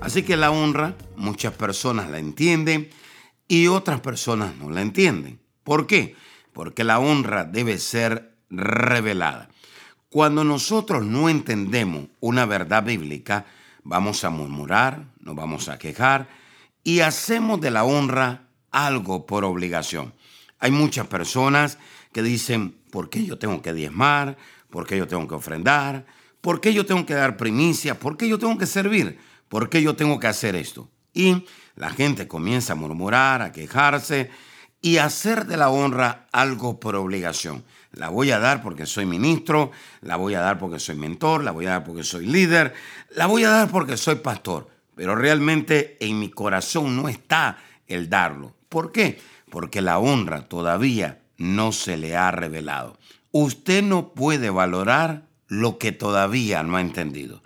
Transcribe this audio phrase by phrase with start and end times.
[0.00, 2.88] Así que la honra, muchas personas la entienden
[3.46, 5.40] y otras personas no la entienden.
[5.62, 6.16] ¿Por qué?
[6.52, 9.50] Porque la honra debe ser revelada.
[10.08, 13.44] Cuando nosotros no entendemos una verdad bíblica,
[13.84, 16.28] vamos a murmurar, nos vamos a quejar
[16.82, 20.14] y hacemos de la honra algo por obligación.
[20.58, 21.78] Hay muchas personas
[22.12, 24.36] que dicen, ¿por qué yo tengo que diezmar?
[24.70, 26.06] ¿Por qué yo tengo que ofrendar?
[26.40, 27.98] ¿Por qué yo tengo que dar primicia?
[27.98, 29.18] ¿Por qué yo tengo que servir?
[29.50, 30.88] ¿Por qué yo tengo que hacer esto?
[31.12, 31.44] Y
[31.74, 34.30] la gente comienza a murmurar, a quejarse
[34.80, 37.64] y a hacer de la honra algo por obligación.
[37.90, 41.50] La voy a dar porque soy ministro, la voy a dar porque soy mentor, la
[41.50, 42.74] voy a dar porque soy líder,
[43.16, 44.70] la voy a dar porque soy pastor.
[44.94, 48.54] Pero realmente en mi corazón no está el darlo.
[48.68, 49.20] ¿Por qué?
[49.50, 53.00] Porque la honra todavía no se le ha revelado.
[53.32, 57.42] Usted no puede valorar lo que todavía no ha entendido.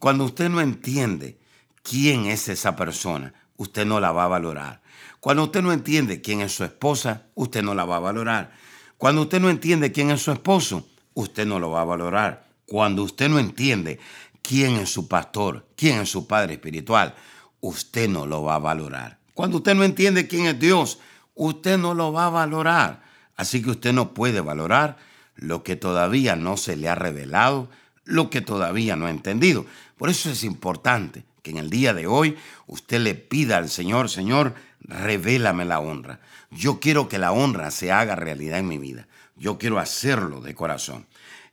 [0.00, 1.38] Cuando usted no entiende
[1.84, 4.80] quién es esa persona, usted no la va a valorar.
[5.20, 8.52] Cuando usted no entiende quién es su esposa, usted no la va a valorar.
[8.98, 12.46] Cuando usted no entiende quién es su esposo, usted no lo va a valorar.
[12.66, 14.00] Cuando usted no entiende
[14.40, 17.14] quién es su pastor, quién es su padre espiritual,
[17.60, 19.18] usted no lo va a valorar.
[19.34, 20.98] Cuando usted no entiende quién es Dios,
[21.34, 23.02] usted no lo va a valorar.
[23.36, 24.96] Así que usted no puede valorar
[25.36, 27.68] lo que todavía no se le ha revelado,
[28.04, 29.66] lo que todavía no ha entendido.
[29.98, 34.08] Por eso es importante que en el día de hoy usted le pida al Señor,
[34.08, 36.20] Señor, revélame la honra.
[36.50, 39.06] Yo quiero que la honra se haga realidad en mi vida.
[39.36, 41.06] Yo quiero hacerlo de corazón.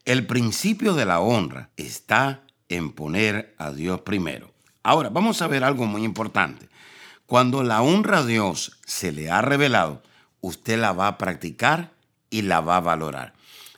[0.06, 4.54] El principio de la honra está en poner a Dios primero.
[4.82, 6.70] Ahora, vamos a ver algo muy importante.
[7.26, 10.02] Cuando la honra a Dios se le ha revelado,
[10.40, 11.92] usted la va a practicar
[12.30, 13.34] y la va a valorar.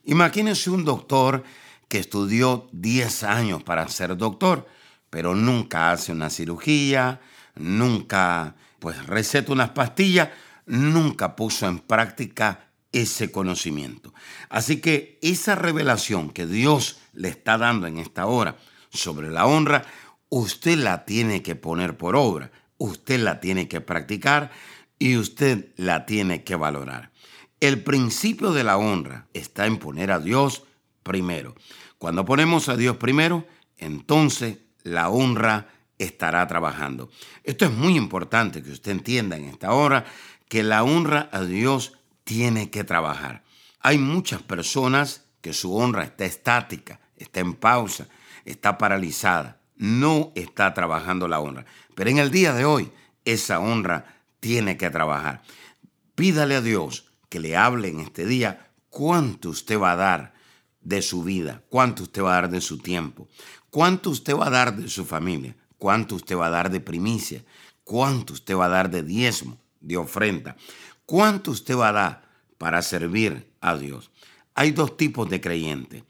[0.05, 1.43] Imagínense un doctor
[1.87, 4.67] que estudió 10 años para ser doctor
[5.13, 7.21] pero nunca hace una cirugía,
[7.53, 10.29] nunca pues receta unas pastillas,
[10.65, 14.11] nunca puso en práctica ese conocimiento.
[14.49, 18.57] Así que esa revelación que Dios le está dando en esta hora
[18.89, 19.85] sobre la honra,
[20.29, 24.49] usted la tiene que poner por obra, usted la tiene que practicar
[24.97, 27.11] y usted la tiene que valorar.
[27.59, 30.63] El principio de la honra está en poner a Dios
[31.03, 31.53] primero.
[31.99, 33.45] Cuando ponemos a Dios primero,
[33.77, 35.67] entonces la honra
[35.97, 37.09] estará trabajando.
[37.43, 40.05] Esto es muy importante que usted entienda en esta hora
[40.47, 43.43] que la honra a Dios tiene que trabajar.
[43.79, 48.07] Hay muchas personas que su honra está estática, está en pausa,
[48.45, 51.65] está paralizada, no está trabajando la honra.
[51.95, 52.91] Pero en el día de hoy,
[53.25, 54.05] esa honra
[54.39, 55.41] tiene que trabajar.
[56.15, 60.33] Pídale a Dios que le hable en este día cuánto usted va a dar
[60.81, 63.27] de su vida, cuánto usted va a dar de su tiempo,
[63.73, 65.55] ¿Cuánto usted va a dar de su familia?
[65.79, 67.43] ¿Cuánto usted va a dar de primicia?
[67.83, 70.55] ¿Cuánto usted va a dar de diezmo, de ofrenda?
[71.07, 72.29] ¿Cuánto usted va a dar
[72.59, 74.11] para servir a Dios?
[74.53, 76.03] Hay dos tipos de creyentes,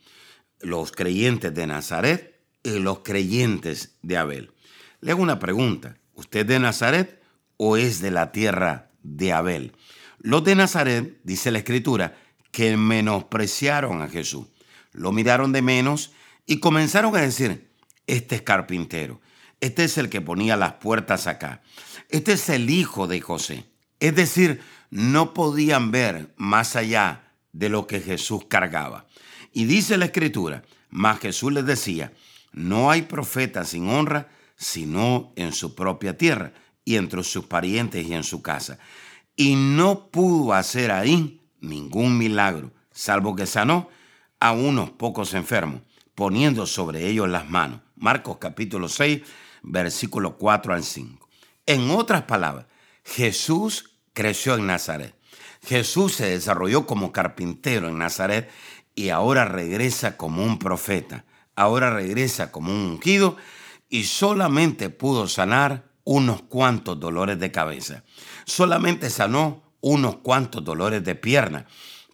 [0.60, 4.52] los creyentes de Nazaret y los creyentes de Abel.
[5.00, 7.22] Le hago una pregunta, ¿usted es de Nazaret
[7.56, 9.72] o es de la tierra de Abel?
[10.18, 12.14] Los de Nazaret, dice la escritura,
[12.50, 14.48] que menospreciaron a Jesús,
[14.92, 16.12] lo miraron de menos
[16.46, 17.70] y comenzaron a decir,
[18.06, 19.20] este es carpintero,
[19.60, 21.62] este es el que ponía las puertas acá,
[22.10, 23.64] este es el hijo de José.
[24.00, 24.60] Es decir,
[24.90, 29.06] no podían ver más allá de lo que Jesús cargaba.
[29.52, 32.12] Y dice la escritura, mas Jesús les decía,
[32.52, 36.52] no hay profeta sin honra sino en su propia tierra
[36.84, 38.78] y entre sus parientes y en su casa.
[39.36, 43.88] Y no pudo hacer ahí ningún milagro, salvo que sanó
[44.38, 45.80] a unos pocos enfermos
[46.14, 47.80] poniendo sobre ellos las manos.
[47.96, 49.22] Marcos capítulo 6,
[49.62, 51.28] versículo 4 al 5.
[51.66, 52.66] En otras palabras,
[53.04, 55.14] Jesús creció en Nazaret.
[55.62, 58.50] Jesús se desarrolló como carpintero en Nazaret
[58.94, 61.24] y ahora regresa como un profeta.
[61.56, 63.36] Ahora regresa como un ungido
[63.88, 68.04] y solamente pudo sanar unos cuantos dolores de cabeza.
[68.44, 71.66] Solamente sanó unos cuantos dolores de pierna.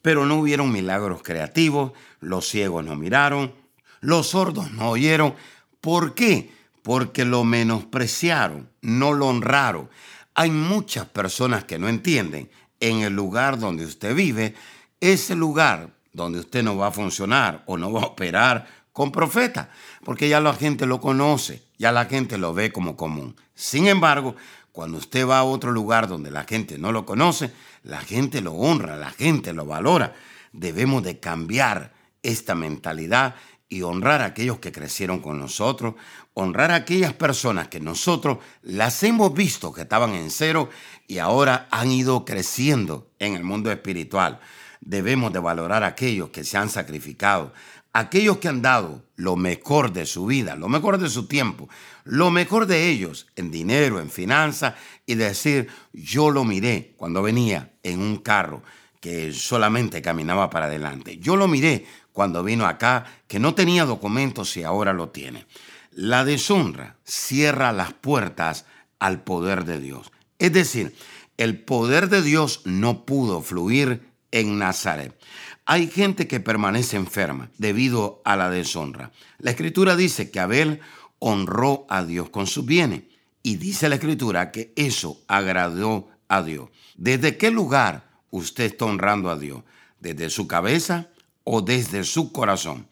[0.02, 3.52] Pero no hubieron milagros creativos, los ciegos no miraron,
[4.00, 5.34] los sordos no oyeron.
[5.80, 6.50] ¿Por qué?
[6.82, 9.88] porque lo menospreciaron, no lo honraron.
[10.34, 12.50] Hay muchas personas que no entienden
[12.80, 14.54] en el lugar donde usted vive,
[15.00, 19.70] ese lugar donde usted no va a funcionar o no va a operar con profeta,
[20.04, 23.36] porque ya la gente lo conoce, ya la gente lo ve como común.
[23.54, 24.34] Sin embargo,
[24.72, 27.52] cuando usted va a otro lugar donde la gente no lo conoce,
[27.82, 30.14] la gente lo honra, la gente lo valora.
[30.52, 31.92] Debemos de cambiar
[32.22, 33.36] esta mentalidad
[33.72, 35.94] y honrar a aquellos que crecieron con nosotros,
[36.34, 40.68] honrar a aquellas personas que nosotros las hemos visto que estaban en cero
[41.06, 44.40] y ahora han ido creciendo en el mundo espiritual.
[44.80, 47.52] Debemos de valorar a aquellos que se han sacrificado,
[47.92, 51.68] aquellos que han dado lo mejor de su vida, lo mejor de su tiempo,
[52.02, 54.74] lo mejor de ellos en dinero, en finanzas
[55.06, 58.62] y decir, yo lo miré cuando venía en un carro
[59.00, 61.18] que solamente caminaba para adelante.
[61.18, 65.46] Yo lo miré cuando vino acá, que no tenía documentos y ahora lo tiene.
[65.92, 68.66] La deshonra cierra las puertas
[68.98, 70.12] al poder de Dios.
[70.38, 70.94] Es decir,
[71.36, 75.18] el poder de Dios no pudo fluir en Nazaret.
[75.66, 79.12] Hay gente que permanece enferma debido a la deshonra.
[79.38, 80.80] La escritura dice que Abel
[81.18, 83.02] honró a Dios con sus bienes
[83.42, 86.70] y dice la escritura que eso agradó a Dios.
[86.96, 89.62] ¿Desde qué lugar usted está honrando a Dios?
[90.00, 91.08] ¿Desde su cabeza
[91.52, 92.86] o desde su corazón?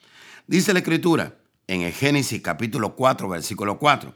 [0.48, 1.36] Dice la escritura
[1.68, 4.12] en el Génesis capítulo 4, versículo 4.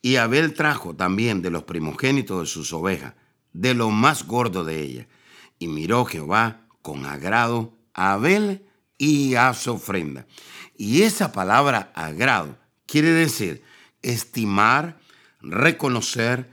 [0.00, 3.12] Y Abel trajo también de los primogénitos de sus ovejas,
[3.52, 5.06] de lo más gordo de ellas.
[5.58, 8.64] Y miró Jehová con agrado a Abel
[8.96, 10.26] y a su ofrenda.
[10.78, 12.56] Y esa palabra agrado
[12.86, 13.62] quiere decir
[14.00, 14.98] estimar,
[15.42, 16.50] reconocer,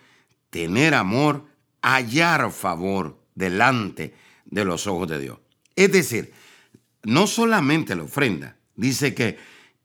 [0.50, 1.45] tener amor,
[1.81, 4.13] hallar favor delante
[4.44, 5.39] de los ojos de Dios.
[5.77, 6.33] Es decir,
[7.10, 9.38] no solamente la ofrenda, dice que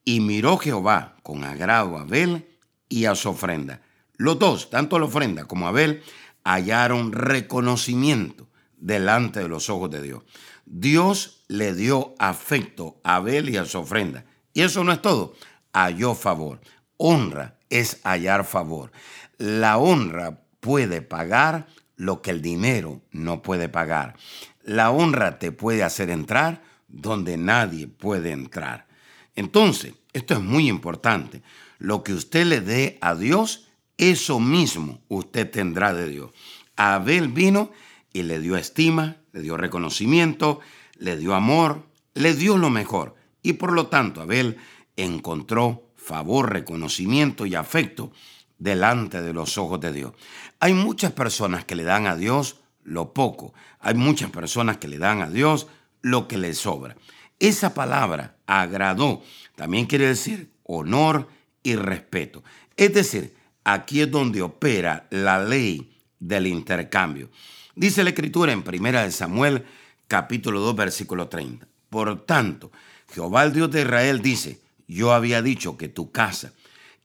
[0.05, 2.47] y miró Jehová con agrado a Abel
[2.91, 3.81] y a su ofrenda.
[4.17, 6.03] Los dos, tanto la ofrenda como Abel,
[6.44, 10.23] hallaron reconocimiento delante de los ojos de Dios.
[10.67, 14.26] Dios le dio afecto a Abel y a su ofrenda.
[14.53, 15.35] Y eso no es todo,
[15.73, 16.61] halló favor.
[16.99, 18.93] Honra es hallar favor.
[19.38, 21.67] La honra puede pagar
[21.97, 24.15] lo que el dinero no puede pagar.
[24.62, 28.87] La honra te puede hacer entrar donde nadie puede entrar.
[29.35, 31.43] Entonces, esto es muy importante.
[31.79, 33.69] Lo que usted le dé a Dios,
[33.99, 36.31] eso mismo usted tendrá de Dios.
[36.76, 37.70] Abel vino
[38.12, 40.61] y le dio estima, le dio reconocimiento,
[40.96, 43.17] le dio amor, le dio lo mejor.
[43.43, 44.56] Y por lo tanto, Abel
[44.97, 48.12] encontró favor, reconocimiento y afecto
[48.58, 50.12] delante de los ojos de Dios.
[50.61, 53.52] Hay muchas personas que le dan a Dios lo poco.
[53.81, 55.67] Hay muchas personas que le dan a Dios
[56.04, 56.96] lo que le sobra.
[57.40, 59.22] Esa palabra agradó
[59.56, 61.28] también quiere decir honor
[61.62, 62.44] y respeto.
[62.76, 63.34] Es decir,
[63.64, 67.30] aquí es donde opera la ley del intercambio.
[67.74, 69.64] Dice la escritura en 1 Samuel
[70.06, 71.66] capítulo 2 versículo 30.
[71.88, 72.70] Por tanto,
[73.12, 76.52] Jehová el Dios de Israel dice, yo había dicho que tu casa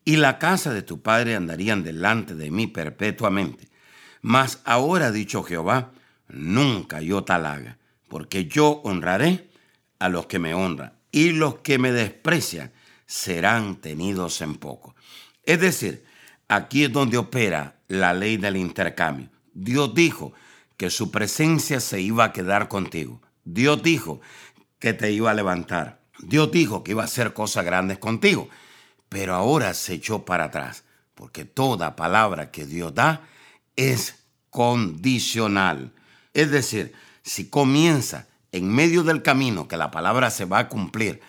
[0.03, 3.69] y la casa de tu padre andarían delante de mí perpetuamente.
[4.21, 5.91] Mas ahora dicho Jehová,
[6.27, 7.77] nunca yo tal haga,
[8.09, 9.49] porque yo honraré
[9.99, 12.71] a los que me honran, y los que me desprecian
[13.05, 14.95] serán tenidos en poco.
[15.43, 16.05] Es decir,
[16.47, 19.29] aquí es donde opera la ley del intercambio.
[19.53, 20.33] Dios dijo
[20.77, 23.21] que su presencia se iba a quedar contigo.
[23.43, 24.21] Dios dijo
[24.77, 25.99] que te iba a levantar.
[26.19, 28.49] Dios dijo que iba a hacer cosas grandes contigo.
[29.09, 30.83] Pero ahora se echó para atrás,
[31.15, 33.27] porque toda palabra que Dios da
[33.75, 35.91] es condicional.
[36.33, 41.21] Es decir, si comienza en medio del camino que la palabra se va a cumplir,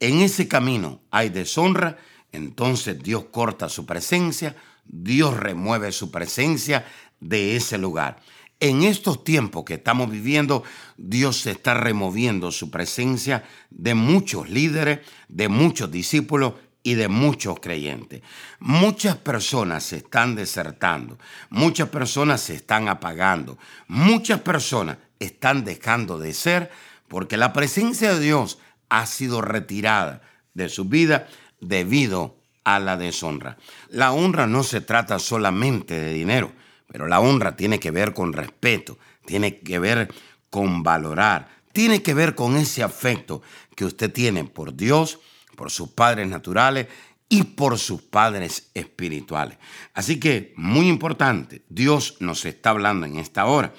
[0.00, 1.96] en ese camino hay deshonra,
[2.32, 6.84] entonces Dios corta su presencia, Dios remueve su presencia
[7.20, 8.20] de ese lugar.
[8.60, 10.62] En estos tiempos que estamos viviendo,
[10.96, 18.22] Dios está removiendo su presencia de muchos líderes, de muchos discípulos y de muchos creyentes.
[18.60, 21.18] Muchas personas se están desertando,
[21.50, 23.58] muchas personas se están apagando,
[23.88, 26.70] muchas personas están dejando de ser
[27.08, 30.22] porque la presencia de Dios ha sido retirada
[30.54, 31.28] de su vida
[31.60, 33.58] debido a la deshonra.
[33.88, 36.52] La honra no se trata solamente de dinero,
[36.88, 40.12] pero la honra tiene que ver con respeto, tiene que ver
[40.50, 43.42] con valorar, tiene que ver con ese afecto
[43.74, 45.18] que usted tiene por Dios,
[45.56, 46.86] por sus padres naturales
[47.28, 49.58] y por sus padres espirituales.
[49.92, 53.74] Así que, muy importante, Dios nos está hablando en esta hora.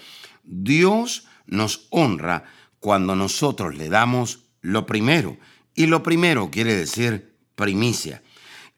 [0.46, 2.46] Dios nos honra
[2.80, 5.38] cuando nosotros le damos lo primero.
[5.74, 8.24] Y lo primero quiere decir primicia.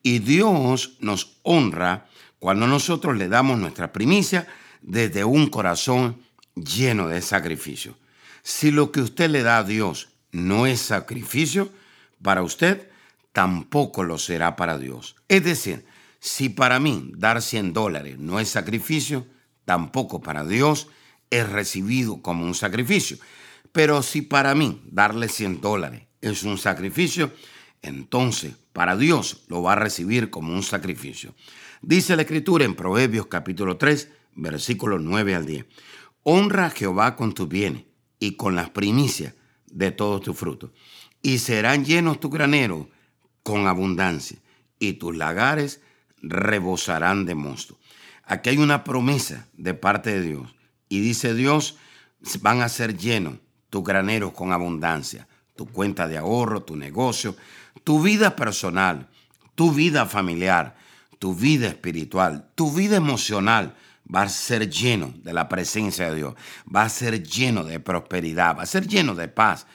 [0.01, 2.07] Y Dios nos honra
[2.39, 4.47] cuando nosotros le damos nuestra primicia
[4.81, 6.21] desde un corazón
[6.55, 7.97] lleno de sacrificio.
[8.41, 11.69] Si lo que usted le da a Dios no es sacrificio,
[12.21, 12.89] para usted
[13.33, 15.15] tampoco lo será para Dios.
[15.27, 15.86] Es decir,
[16.19, 19.27] si para mí dar 100 dólares no es sacrificio,
[19.65, 20.88] tampoco para Dios
[21.29, 23.17] es recibido como un sacrificio.
[23.72, 27.31] Pero si para mí darle 100 dólares es un sacrificio,
[27.81, 31.36] entonces para Dios lo va a recibir como un sacrificio.
[31.81, 35.65] Dice la Escritura en Proverbios capítulo 3, versículos 9 al 10.
[36.24, 37.84] Honra a Jehová con tus bienes
[38.19, 39.34] y con las primicias
[39.67, 40.72] de todos tus frutos,
[41.22, 42.89] y serán llenos tu granero
[43.43, 44.38] con abundancia,
[44.79, 45.81] y tus lagares
[46.22, 47.77] rebosarán de mosto.
[48.24, 50.55] Aquí hay una promesa de parte de Dios,
[50.89, 51.77] y dice Dios,
[52.41, 53.36] van a ser llenos
[53.70, 57.36] tus graneros con abundancia, tu cuenta de ahorro, tu negocio,
[57.84, 59.10] tu vida personal,
[59.56, 60.75] tu vida familiar,
[61.20, 63.75] tu vida espiritual, tu vida emocional
[64.13, 66.36] va a ser lleno de la presencia de Dios,
[66.74, 69.67] va a ser lleno de prosperidad, va a ser lleno de paz.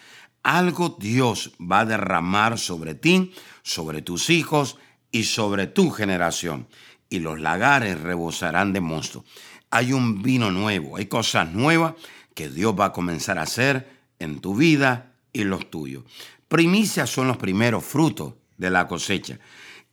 [0.43, 4.79] Algo Dios va a derramar sobre ti, sobre tus hijos
[5.11, 6.67] y sobre tu generación.
[7.09, 9.27] Y los lagares rebosarán de monstruos.
[9.73, 11.95] Hay un vino nuevo, hay cosas nuevas
[12.35, 13.89] que Dios va a comenzar a hacer
[14.19, 16.05] en tu vida y los tuyos.
[16.47, 19.39] Primicias son los primeros frutos de la cosecha.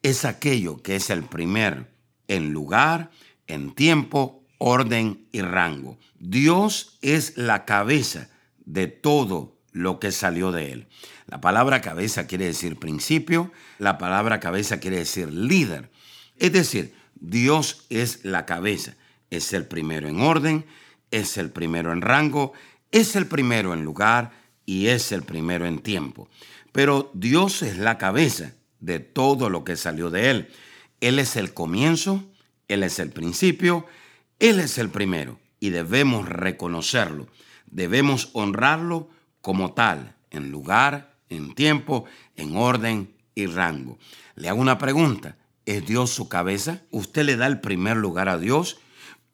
[0.04, 1.90] Es aquello que es el primer
[2.28, 3.10] en lugar,
[3.48, 5.98] en tiempo, orden y rango.
[6.20, 8.30] Dios es la cabeza
[8.66, 10.88] de todo lo que salió de él.
[11.28, 15.90] La palabra cabeza quiere decir principio, la palabra cabeza quiere decir líder.
[16.38, 18.96] Es decir, Dios es la cabeza,
[19.30, 20.66] es el primero en orden,
[21.12, 22.54] es el primero en rango,
[22.92, 24.32] es el primero en lugar
[24.66, 26.30] y es el primero en tiempo.
[26.72, 30.50] Pero Dios es la cabeza de todo lo que salió de Él.
[31.02, 32.24] Él es el comienzo,
[32.68, 33.86] Él es el principio,
[34.40, 37.28] Él es el primero y debemos reconocerlo,
[37.68, 39.10] debemos honrarlo
[39.42, 42.06] como tal, en lugar, en tiempo,
[42.36, 43.98] en orden y rango.
[44.36, 46.82] Le hago una pregunta, ¿es Dios su cabeza?
[46.92, 48.80] ¿Usted le da el primer lugar a Dios?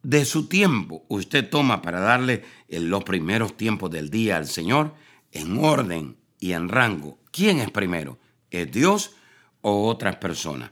[0.05, 4.93] De su tiempo, usted toma para darle en los primeros tiempos del día al Señor
[5.31, 7.17] en orden y en rango.
[7.31, 8.19] ¿Quién es primero?
[8.51, 9.15] ¿Es Dios
[9.61, 10.69] o otras personas?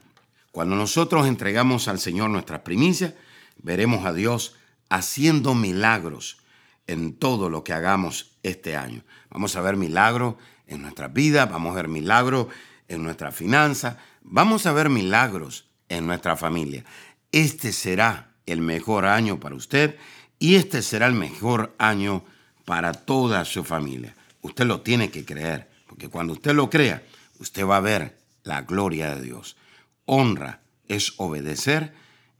[0.52, 3.14] Cuando nosotros entregamos al Señor nuestras primicias,
[3.60, 4.54] veremos a Dios
[4.88, 6.38] haciendo milagros
[6.86, 9.02] en todo lo que hagamos este año.
[9.30, 10.36] Vamos a ver milagros
[10.68, 12.46] en nuestras vidas, vamos a ver milagros
[12.86, 16.84] en nuestra finanza, vamos a ver milagros en nuestra familia.
[17.32, 19.96] Este será el mejor año para usted
[20.38, 22.24] y este será el mejor año
[22.64, 24.14] para toda su familia.
[24.42, 27.02] Usted lo tiene que creer, porque cuando usted lo crea,
[27.38, 29.56] usted va a ver la gloria de Dios.
[30.04, 31.94] Honra es obedecer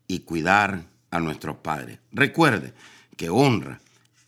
[0.07, 1.99] y cuidar a nuestros padres.
[2.13, 2.75] Recuerde
[3.17, 3.81] que honra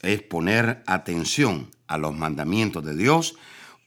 [0.03, 3.37] es poner atención a los mandamientos de Dios.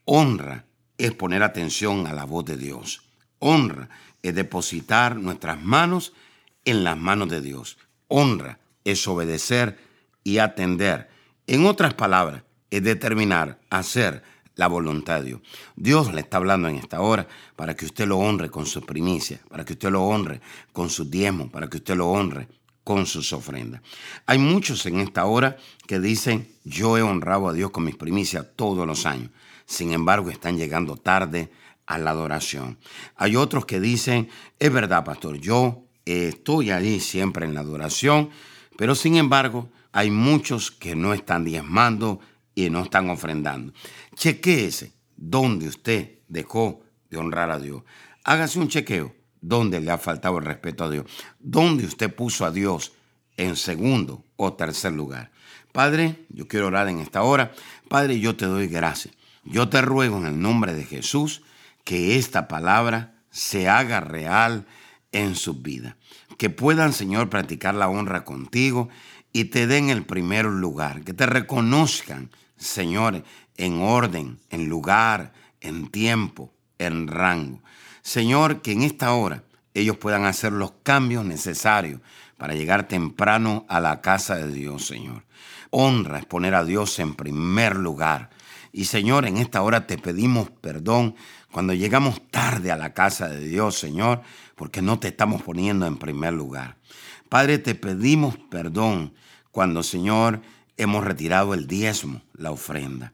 [0.05, 0.65] Honra
[0.97, 3.01] es poner atención a la voz de Dios.
[3.39, 3.89] Honra
[4.21, 6.13] es depositar nuestras manos
[6.65, 7.77] en las manos de Dios.
[8.07, 9.77] Honra es obedecer
[10.23, 11.09] y atender.
[11.47, 14.23] En otras palabras, es determinar, hacer
[14.55, 15.41] la voluntad de Dios.
[15.75, 19.39] Dios le está hablando en esta hora para que usted lo honre con sus primicias,
[19.49, 20.41] para que usted lo honre
[20.73, 22.47] con sus diezmos, para que usted lo honre
[22.83, 23.81] con sus ofrendas.
[24.25, 28.45] Hay muchos en esta hora que dicen, yo he honrado a Dios con mis primicias
[28.55, 29.31] todos los años.
[29.65, 31.51] Sin embargo, están llegando tarde
[31.85, 32.77] a la adoración.
[33.15, 38.29] Hay otros que dicen, es verdad, pastor, yo estoy allí siempre en la adoración,
[38.77, 42.19] pero sin embargo, hay muchos que no están diezmando
[42.55, 43.73] y no están ofrendando.
[44.15, 47.83] Chequéese dónde usted dejó de honrar a Dios.
[48.23, 51.05] Hágase un chequeo dónde le ha faltado el respeto a Dios,
[51.39, 52.93] dónde usted puso a Dios
[53.37, 55.31] en segundo o tercer lugar.
[55.71, 57.53] Padre, yo quiero orar en esta hora.
[57.87, 59.15] Padre, yo te doy gracias.
[59.43, 61.41] Yo te ruego en el nombre de Jesús
[61.83, 64.65] que esta palabra se haga real
[65.11, 65.95] en sus vidas.
[66.37, 68.89] Que puedan, Señor, practicar la honra contigo
[69.33, 71.03] y te den el primer lugar.
[71.03, 73.23] Que te reconozcan, Señor,
[73.57, 77.61] en orden, en lugar, en tiempo, en rango.
[78.01, 82.01] Señor, que en esta hora ellos puedan hacer los cambios necesarios
[82.37, 85.23] para llegar temprano a la casa de Dios, Señor.
[85.69, 88.29] Honra es poner a Dios en primer lugar.
[88.71, 91.15] Y Señor, en esta hora te pedimos perdón
[91.51, 94.21] cuando llegamos tarde a la casa de Dios, Señor,
[94.59, 96.75] porque no te estamos poniendo en primer lugar.
[97.29, 99.13] Padre, te pedimos perdón
[99.51, 100.41] cuando, Señor,
[100.75, 103.13] hemos retirado el diezmo, la ofrenda.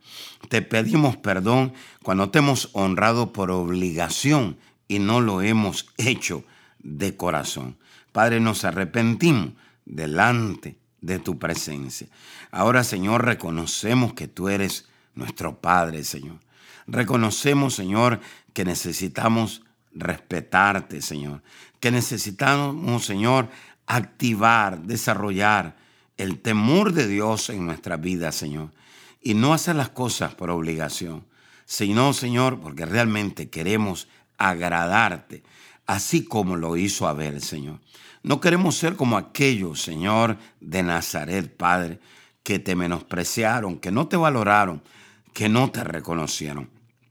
[0.49, 6.43] Te pedimos perdón cuando te hemos honrado por obligación y no lo hemos hecho
[6.79, 7.77] de corazón.
[8.11, 9.51] Padre, nos arrepentimos
[9.85, 12.07] delante de tu presencia.
[12.49, 16.39] Ahora, Señor, reconocemos que tú eres nuestro Padre, Señor.
[16.87, 18.19] Reconocemos, Señor,
[18.53, 19.61] que necesitamos
[19.95, 21.41] respetarte, Señor.
[21.79, 23.49] Que necesitamos, Señor,
[23.87, 25.75] activar, desarrollar
[26.17, 28.71] el temor de Dios en nuestra vida, Señor.
[29.21, 31.25] Y no hacer las cosas por obligación,
[31.65, 35.43] sino, Señor, porque realmente queremos agradarte,
[35.87, 37.79] así como lo hizo Abel, Señor.
[38.21, 41.99] No queremos ser como aquellos, Señor, de Nazaret, Padre,
[42.43, 44.81] que te menospreciaron, que no te valoraron,
[45.33, 46.69] que no te reconocieron.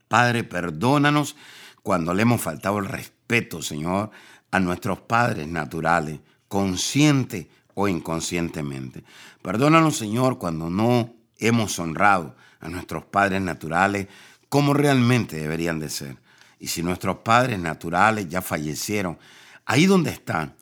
[0.08, 1.36] Padre, perdónanos
[1.84, 4.10] cuando le hemos faltado el respeto, Señor,
[4.50, 9.04] a nuestros padres naturales, consciente o inconscientemente.
[9.42, 14.08] Perdónanos, Señor, cuando no hemos honrado a nuestros padres naturales
[14.48, 16.16] como realmente deberían de ser.
[16.58, 19.18] Y si nuestros padres naturales ya fallecieron,
[19.66, 20.54] ahí donde están,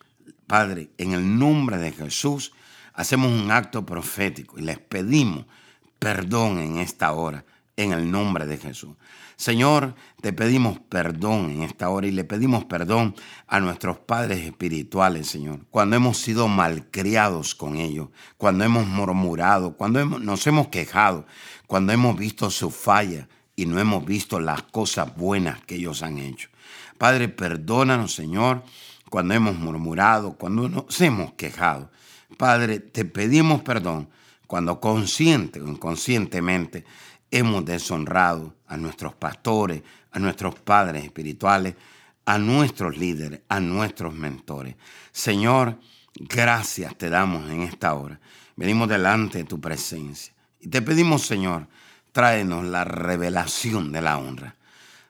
[0.49, 2.53] Padre, en el nombre de Jesús,
[2.95, 5.47] hacemos un acto profético y les pedimos
[6.01, 7.45] perdón en esta hora,
[7.77, 8.97] en el nombre de Jesús.
[9.43, 13.17] Señor, te pedimos perdón en esta hora y le pedimos perdón
[13.49, 20.05] a nuestros padres espirituales, Señor, cuando hemos sido malcriados con ellos, cuando hemos murmurado, cuando
[20.05, 21.27] nos hemos quejado,
[21.67, 26.19] cuando hemos visto su falla y no hemos visto las cosas buenas que ellos han
[26.19, 26.49] hecho.
[26.97, 28.63] Padre, perdónanos, Señor,
[29.11, 31.91] cuando hemos murmurado, cuando nos hemos quejado.
[32.39, 34.09] Padre, te pedimos perdón
[34.47, 36.85] cuando consciente o inconscientemente
[37.33, 41.75] hemos deshonrado a nuestros pastores, a nuestros padres espirituales,
[42.27, 44.77] a nuestros líderes, a nuestros mentores.
[45.11, 45.79] Señor,
[46.15, 48.21] gracias te damos en esta hora.
[48.55, 51.67] Venimos delante de tu presencia y te pedimos, Señor,
[52.13, 54.57] tráenos la revelación de la honra.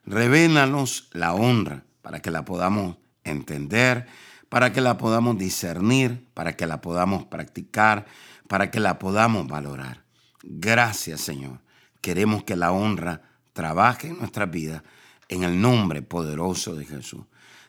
[0.07, 4.07] Revélanos la honra para que la podamos entender,
[4.49, 8.07] para que la podamos discernir, para que la podamos practicar,
[8.47, 10.05] para que la podamos valorar.
[10.43, 11.62] Gracias, Señor.
[12.03, 13.23] Queremos que la honra
[13.55, 14.85] trabaje en nuestra vida
[15.29, 17.23] en el nombre poderoso de Jesús.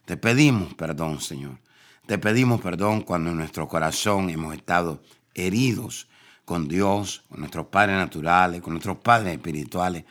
[0.05, 1.59] Te pedimos perdón, Señor.
[2.07, 5.01] Te pedimos perdón cuando en nuestro corazón hemos estado
[5.35, 6.09] heridos
[6.43, 10.03] con Dios, con nuestros padres naturales, con nuestros padres espirituales.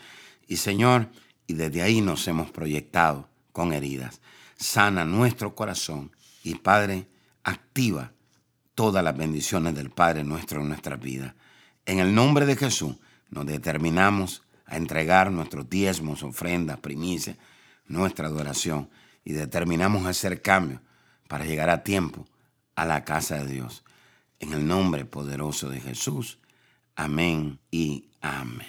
[0.47, 1.11] Y Señor,
[1.47, 4.23] y desde ahí nos hemos proyectado con heridas.
[4.57, 6.13] Sana nuestro corazón
[6.45, 7.09] y Padre,
[7.45, 8.13] activa
[8.75, 11.35] todas las bendiciones del Padre nuestro en nuestra vida.
[11.87, 12.97] En el nombre de Jesús
[13.33, 17.39] nos determinamos a entregar nuestros diezmos, ofrendas, primicias,
[17.87, 18.91] nuestra adoración
[19.25, 20.81] y determinamos hacer cambios
[21.29, 22.27] para llegar a tiempo
[22.77, 23.85] a la casa de Dios.
[24.39, 26.41] En el nombre poderoso de Jesús.
[26.95, 28.67] Amén y amén.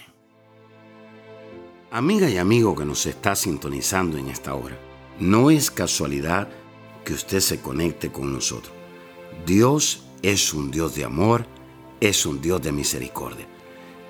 [1.91, 4.77] Amiga y amigo que nos está sintonizando en esta hora,
[5.19, 6.47] no es casualidad
[7.03, 8.73] que usted se conecte con nosotros.
[9.45, 11.45] Dios es un Dios de amor,
[11.99, 13.52] es un Dios de misericordia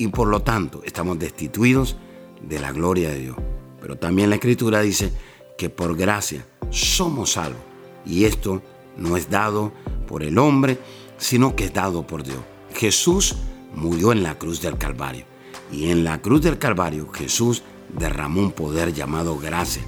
[0.00, 1.94] y por lo tanto estamos destituidos
[2.40, 3.36] de la gloria de Dios.
[3.82, 5.12] Pero también la Escritura dice
[5.58, 7.60] que por gracia somos salvos.
[8.06, 8.62] Y esto
[8.96, 9.72] no es dado
[10.08, 10.78] por el hombre,
[11.18, 12.38] sino que es dado por Dios.
[12.74, 13.36] Jesús
[13.74, 15.26] murió en la cruz del Calvario.
[15.70, 17.62] Y en la cruz del Calvario Jesús
[17.98, 19.82] derramó un poder llamado gracia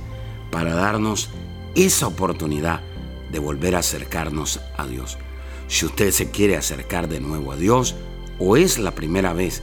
[0.51, 1.31] para darnos
[1.75, 2.83] esa oportunidad
[3.31, 5.17] de volver a acercarnos a Dios.
[5.69, 7.95] Si usted se quiere acercar de nuevo a Dios
[8.39, 9.63] o es la primera vez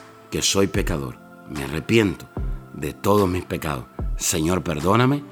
[0.31, 1.17] que soy pecador,
[1.49, 2.25] me arrepiento
[2.73, 3.85] de todos mis pecados.
[4.15, 5.23] Señor, perdóname,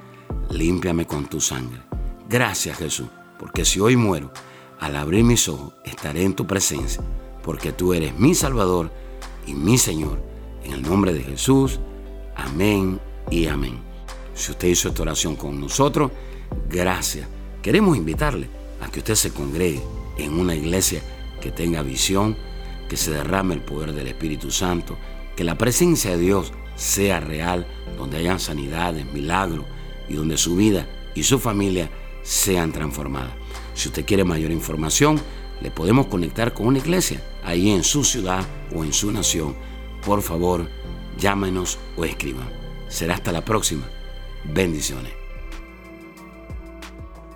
[0.50, 1.80] límpiame con tu sangre.
[2.28, 3.08] Gracias Jesús,
[3.38, 4.30] porque si hoy muero,
[4.78, 7.02] al abrir mis ojos estaré en tu presencia,
[7.42, 8.92] porque tú eres mi Salvador
[9.46, 10.22] y mi Señor.
[10.62, 11.80] En el nombre de Jesús,
[12.36, 13.80] amén y amén.
[14.34, 16.12] Si usted hizo esta oración con nosotros,
[16.68, 17.26] gracias.
[17.62, 18.48] Queremos invitarle
[18.82, 19.82] a que usted se congregue
[20.18, 21.02] en una iglesia
[21.40, 22.36] que tenga visión,
[22.90, 24.98] que se derrame el poder del Espíritu Santo,
[25.36, 29.64] que la presencia de Dios sea real, donde hayan sanidades, milagros
[30.08, 31.88] y donde su vida y su familia
[32.24, 33.30] sean transformadas.
[33.74, 35.20] Si usted quiere mayor información,
[35.60, 39.54] le podemos conectar con una iglesia ahí en su ciudad o en su nación.
[40.04, 40.68] Por favor,
[41.16, 42.48] llámenos o escriban.
[42.88, 43.88] Será hasta la próxima.
[44.42, 45.19] Bendiciones.